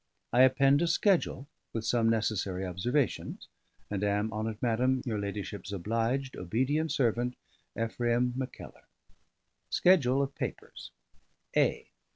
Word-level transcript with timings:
I 0.33 0.41
append 0.41 0.81
a 0.81 0.87
schedule 0.87 1.47
with 1.73 1.85
some 1.85 2.09
necessary 2.09 2.65
observations, 2.65 3.47
And 3.91 4.03
am, 4.03 4.33
Honoured 4.33 4.59
Madam, 4.59 5.03
Your 5.05 5.19
ladyship's 5.19 5.71
obliged, 5.71 6.35
obedient 6.35 6.91
servant, 6.91 7.35
EPHRAIM 7.75 8.33
MACKELLAR. 8.35 8.87
Schedule 9.69 10.23
of 10.23 10.33
Papers. 10.33 10.89
A. 11.55 11.87